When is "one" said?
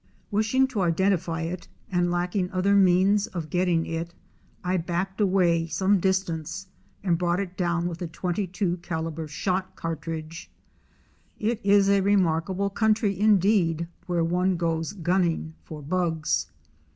14.23-14.57